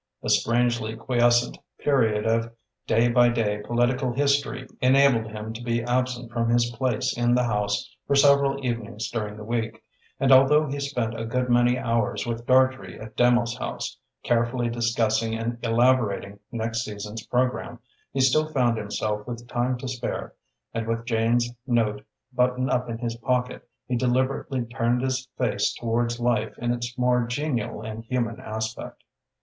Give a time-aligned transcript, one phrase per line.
[0.23, 2.51] A strangely quiescent period of
[2.87, 7.43] day by day political history enabled him to be absent from his place in the
[7.43, 9.83] House for several evenings during the week,
[10.19, 15.35] and although he spent a good many hours with Dartrey at Demos House, carefully discussing
[15.35, 17.77] and elaborating next season's programme,
[18.11, 20.33] he still found himself with time to spare,
[20.73, 26.19] and with Jane's note buttoned up in his pocket, he deliberately turned his face towards
[26.19, 29.03] life in its more genial and human aspect.